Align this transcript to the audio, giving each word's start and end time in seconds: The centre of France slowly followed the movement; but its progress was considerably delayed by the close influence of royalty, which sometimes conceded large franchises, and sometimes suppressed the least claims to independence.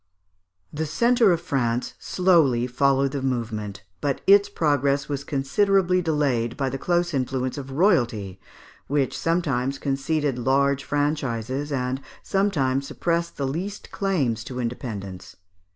The 0.73 0.87
centre 0.87 1.31
of 1.31 1.41
France 1.41 1.93
slowly 1.99 2.65
followed 2.65 3.11
the 3.11 3.21
movement; 3.21 3.83
but 4.01 4.21
its 4.25 4.49
progress 4.49 5.07
was 5.07 5.23
considerably 5.23 6.01
delayed 6.01 6.57
by 6.57 6.69
the 6.71 6.79
close 6.79 7.13
influence 7.13 7.55
of 7.55 7.69
royalty, 7.69 8.39
which 8.87 9.15
sometimes 9.15 9.77
conceded 9.77 10.39
large 10.39 10.83
franchises, 10.83 11.71
and 11.71 12.01
sometimes 12.23 12.87
suppressed 12.87 13.37
the 13.37 13.45
least 13.45 13.91
claims 13.91 14.43
to 14.45 14.59
independence. 14.59 15.35